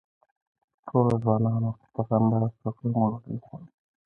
ټول 0.87 1.07
ځوانان 1.23 1.63
وو، 1.65 1.79
په 1.93 1.99
خندا 2.07 2.37
او 2.43 2.51
شوخۍ 2.59 2.87
مو 2.93 3.03
ډوډۍ 3.09 3.35
وخوړله. 3.37 3.69